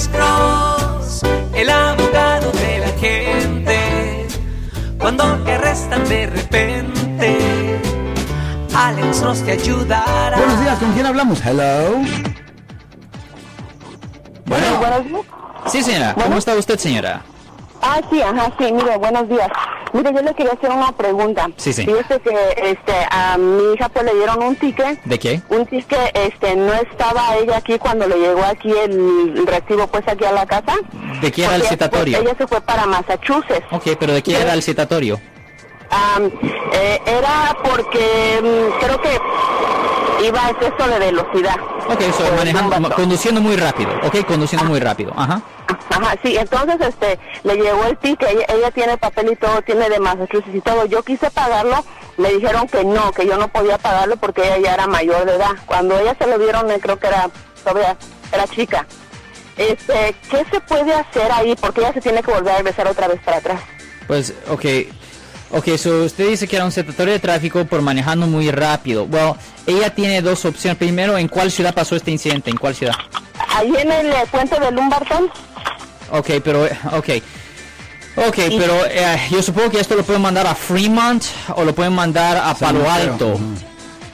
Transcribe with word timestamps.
Alex 0.00 0.08
Cross, 0.16 1.22
el 1.52 1.68
abogado 1.68 2.50
de 2.52 2.78
la 2.78 2.88
gente. 2.98 4.28
Cuando 4.98 5.24
te 5.44 5.52
arrestan 5.52 6.08
de 6.08 6.26
repente, 6.26 7.80
Alex 8.74 9.20
Cross 9.20 9.44
te 9.44 9.52
ayudará. 9.52 10.38
Buenos 10.38 10.60
días, 10.60 10.78
¿con 10.78 10.92
quién 10.94 11.04
hablamos? 11.04 11.44
Hello. 11.44 11.98
Bueno, 14.46 14.78
buenos 14.78 15.04
días. 15.04 15.26
Sí, 15.66 15.82
señora. 15.82 16.14
¿Cómo 16.14 16.38
está 16.38 16.54
usted, 16.54 16.78
señora? 16.78 17.20
Ah, 17.82 18.00
sí, 18.10 18.22
ajá, 18.22 18.50
sí, 18.58 18.72
mire, 18.72 18.96
buenos 18.96 19.28
días. 19.28 19.48
Mire, 19.92 20.12
yo 20.14 20.22
le 20.22 20.34
quería 20.34 20.52
hacer 20.52 20.70
una 20.70 20.92
pregunta. 20.92 21.48
Sí, 21.56 21.72
sí. 21.72 21.84
Fíjese 21.84 22.20
que 22.20 22.30
este, 22.70 22.92
a 23.10 23.36
mi 23.38 23.74
hija 23.74 23.88
pues 23.88 24.04
le 24.04 24.14
dieron 24.14 24.42
un 24.42 24.56
ticket. 24.56 25.02
¿De 25.04 25.18
qué? 25.18 25.40
Un 25.48 25.66
ticket, 25.66 26.16
este, 26.16 26.54
no 26.56 26.72
estaba 26.74 27.36
ella 27.36 27.56
aquí 27.56 27.78
cuando 27.78 28.06
le 28.06 28.16
llegó 28.18 28.44
aquí 28.44 28.70
el, 28.70 29.34
el 29.36 29.46
recibo 29.46 29.86
pues 29.88 30.06
aquí 30.06 30.24
a 30.24 30.32
la 30.32 30.46
casa. 30.46 30.74
¿De 31.20 31.32
qué 31.32 31.44
era 31.44 31.56
el 31.56 31.62
Porque, 31.62 31.74
citatorio? 31.74 32.18
pues, 32.18 32.28
ella 32.28 32.38
se 32.38 32.46
fue 32.46 32.60
para 32.60 32.86
Massachusetts. 32.86 33.66
Ok, 33.72 33.88
pero 33.98 34.12
¿de 34.12 34.22
qué 34.22 34.40
era 34.40 34.54
el 34.54 34.62
citatorio? 34.62 35.20
Eh, 36.72 37.00
era 37.04 37.56
porque 37.64 38.40
mm, 38.42 38.78
creo 38.84 39.00
que 39.00 39.18
iba 40.26 40.46
a 40.46 40.50
exceso 40.50 40.88
de 40.88 40.98
velocidad. 40.98 41.56
Ok, 41.90 42.02
so, 42.16 42.26
el 42.26 42.36
manejando, 42.36 42.90
conduciendo 42.94 43.40
muy 43.40 43.56
rápido. 43.56 43.90
Ok, 44.04 44.24
conduciendo 44.24 44.66
muy 44.68 44.78
rápido. 44.78 45.12
Ajá. 45.16 45.42
Ajá, 45.90 46.16
sí, 46.22 46.36
entonces 46.36 46.76
este 46.80 47.18
le 47.42 47.56
llegó 47.56 47.84
el 47.84 47.96
ticket, 47.98 48.30
ella, 48.30 48.44
ella 48.48 48.70
tiene 48.70 48.96
papel 48.96 49.32
y 49.32 49.36
todo, 49.36 49.60
tiene 49.62 49.88
de 49.88 49.98
Massachusetts 49.98 50.54
y 50.54 50.60
todo. 50.60 50.86
Yo 50.86 51.02
quise 51.02 51.30
pagarlo, 51.30 51.84
me 52.16 52.32
dijeron 52.32 52.68
que 52.68 52.84
no, 52.84 53.10
que 53.12 53.26
yo 53.26 53.36
no 53.38 53.48
podía 53.48 53.76
pagarlo 53.78 54.16
porque 54.16 54.42
ella 54.42 54.58
ya 54.58 54.74
era 54.74 54.86
mayor 54.86 55.24
de 55.24 55.34
edad. 55.34 55.50
Cuando 55.66 55.98
ella 55.98 56.14
se 56.16 56.28
lo 56.28 56.38
dieron, 56.38 56.68
creo 56.80 56.98
que 56.98 57.08
era 57.08 57.28
todavía 57.64 57.96
era 58.32 58.46
chica. 58.46 58.86
Este, 59.56 60.14
¿qué 60.30 60.46
se 60.50 60.60
puede 60.60 60.94
hacer 60.94 61.30
ahí? 61.32 61.56
Porque 61.56 61.80
ella 61.80 61.92
se 61.92 62.00
tiene 62.00 62.22
que 62.22 62.30
volver 62.32 62.54
a 62.54 62.56
regresar 62.58 62.86
otra 62.86 63.08
vez 63.08 63.20
para 63.20 63.38
atrás. 63.38 63.60
Pues, 64.06 64.32
ok. 64.48 64.64
Ok, 65.52 65.76
so 65.76 66.04
usted 66.04 66.28
dice 66.28 66.46
que 66.46 66.56
era 66.56 66.64
un 66.64 66.70
citatorio 66.72 67.12
de 67.12 67.18
tráfico 67.18 67.64
por 67.64 67.82
manejando 67.82 68.26
muy 68.26 68.50
rápido. 68.52 69.06
Bueno, 69.06 69.36
ella 69.66 69.90
tiene 69.92 70.22
dos 70.22 70.44
opciones. 70.44 70.78
Primero, 70.78 71.18
¿en 71.18 71.26
cuál 71.28 71.50
ciudad 71.50 71.74
pasó 71.74 71.96
este 71.96 72.12
incidente? 72.12 72.50
¿En 72.50 72.56
cuál 72.56 72.74
ciudad? 72.74 72.94
Ahí 73.48 73.72
en 73.76 73.90
el 73.90 74.06
eh, 74.12 74.24
puente 74.30 74.58
de 74.60 74.70
Lumbarton, 74.70 75.28
Ok, 76.12 76.30
pero, 76.44 76.66
eh, 76.66 76.78
ok. 76.92 77.08
Ok, 78.28 78.36
pero 78.58 78.84
eh, 78.86 79.18
yo 79.30 79.42
supongo 79.42 79.70
que 79.70 79.80
esto 79.80 79.94
lo 79.94 80.02
pueden 80.04 80.22
mandar 80.22 80.46
a 80.46 80.54
Fremont 80.54 81.24
o 81.54 81.64
lo 81.64 81.74
pueden 81.74 81.92
mandar 81.94 82.36
a 82.36 82.54
Palo 82.54 82.80
Mateo. 82.80 83.12
Alto. 83.12 83.40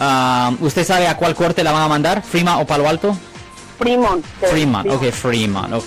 Ah, 0.00 0.52
¿Usted 0.60 0.84
sabe 0.86 1.08
a 1.08 1.16
cuál 1.16 1.34
corte 1.34 1.62
la 1.64 1.72
van 1.72 1.82
a 1.82 1.88
mandar? 1.88 2.22
¿Fremont 2.22 2.62
o 2.62 2.66
Palo 2.66 2.88
Alto? 2.88 3.16
Fremont. 3.78 4.24
eh, 4.42 4.46
Fremont, 4.50 4.88
ok, 4.90 5.10
Fremont, 5.10 5.72
ok. 5.74 5.84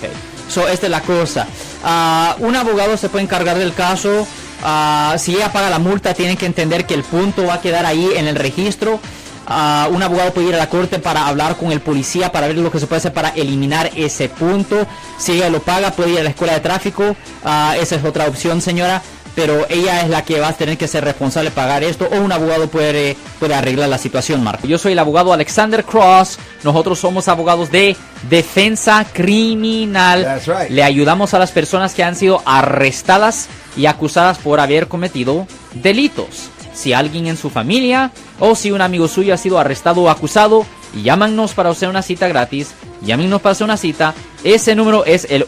So, 0.50 0.68
esta 0.68 0.88
es 0.88 0.92
la 0.92 1.02
cosa. 1.02 1.48
Ah, 1.84 2.36
un 2.40 2.56
abogado 2.56 2.98
se 2.98 3.10
puede 3.10 3.24
encargar 3.24 3.58
del 3.58 3.74
caso. 3.74 4.28
Ah, 4.64 5.16
si 5.18 5.36
ella 5.36 5.52
paga 5.52 5.70
la 5.70 5.80
multa, 5.80 6.14
tienen 6.14 6.38
que 6.38 6.46
entender 6.46 6.86
que 6.86 6.94
el 6.94 7.04
punto 7.04 7.46
va 7.46 7.56
a 7.56 7.62
quedar 7.62 7.86
ahí 7.86 8.12
en 8.16 8.28
el 8.28 8.36
registro. 8.36 9.00
Ah, 9.48 9.90
un 9.92 10.02
abogado 10.02 10.34
puede 10.34 10.50
ir 10.50 10.56
a 10.56 10.60
la 10.60 10.70
corte 10.70 11.00
para 11.00 11.28
hablar 11.28 11.58
con 11.58 11.72
el 11.72 11.82
policía 11.82 12.32
para 12.32 12.48
ver 12.48 12.58
lo 12.58 12.72
que 12.72 12.80
se 12.80 12.88
puede 12.88 13.00
hacer 13.00 13.14
para 13.14 13.30
eliminar 13.30 13.90
ese 13.96 14.30
punto. 14.30 14.88
Si 15.18 15.34
ella 15.34 15.50
lo 15.50 15.62
paga, 15.62 15.92
puede 15.92 16.12
ir 16.12 16.20
a 16.20 16.24
la 16.24 16.30
escuela 16.30 16.54
de 16.54 16.60
tráfico. 16.60 17.16
Ah, 17.44 17.76
esa 17.80 17.96
es 17.96 18.06
otra 18.06 18.28
opción, 18.28 18.62
señora. 18.62 19.02
Pero 19.36 19.66
ella 19.70 20.02
es 20.02 20.10
la 20.10 20.24
que 20.24 20.40
va 20.40 20.50
a 20.50 20.54
tener 20.54 20.78
que 20.78 20.88
ser 20.88 21.06
responsable 21.06 21.50
de 21.50 21.56
pagar 21.56 21.84
esto. 21.84 22.08
O 22.12 22.20
un 22.20 22.32
abogado 22.32 22.68
puede, 22.68 23.16
puede 23.40 23.54
arreglar 23.54 23.90
la 23.90 23.98
situación, 23.98 24.44
Marco. 24.44 24.68
Yo 24.68 24.78
soy 24.78 24.92
el 24.92 25.00
abogado 25.00 25.32
Alexander 25.32 25.84
Cross. 25.86 26.38
Nosotros 26.64 27.00
somos 27.00 27.28
abogados 27.28 27.72
de 27.72 27.96
defensa 28.30 29.06
criminal. 29.14 30.24
That's 30.24 30.48
right. 30.48 30.70
Le 30.70 30.84
ayudamos 30.84 31.34
a 31.34 31.40
las 31.40 31.52
personas 31.52 31.94
que 31.94 32.04
han 32.04 32.16
sido 32.16 32.42
arrestadas 32.46 33.48
y 33.78 33.86
acusadas 33.86 34.38
por 34.38 34.60
haber 34.60 34.88
cometido 34.88 35.48
delitos. 35.74 36.50
Si 36.74 36.94
alguien 36.94 37.28
en 37.28 37.38
su 37.38 37.50
familia 37.50 38.12
o 38.40 38.56
si 38.56 38.72
un 38.72 38.82
amigo 38.82 39.08
suyo 39.08 39.34
ha 39.34 39.38
sido 39.38 39.60
arrestado 39.60 40.02
o 40.02 40.10
acusado, 40.10 40.66
llámanos 41.02 41.54
para 41.54 41.70
hacer 41.70 41.90
una 41.90 42.02
cita 42.02 42.28
gratis. 42.28 42.72
Llámenos 43.02 43.42
para 43.42 43.54
hacer 43.54 43.66
una 43.66 43.78
cita. 43.78 44.14
Ese 44.44 44.76
número 44.76 45.06
es 45.06 45.26
el 45.30 45.48